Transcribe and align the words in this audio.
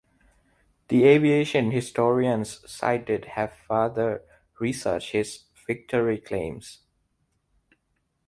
The 0.87 1.03
aviation 1.03 1.69
historians 1.69 2.61
cited 2.67 3.25
have 3.25 3.53
further 3.53 4.23
researched 4.59 5.11
his 5.11 5.43
victory 5.67 6.17
claims. 6.17 6.79